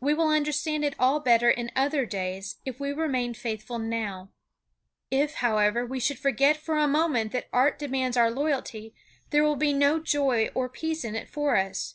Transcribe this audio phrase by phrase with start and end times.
[0.00, 4.32] We will understand it all better in other days if we remain faithful now.
[5.12, 8.96] If, however, we should forget for a moment that art demands our loyalty,
[9.30, 11.94] there will be no joy or peace in it for us.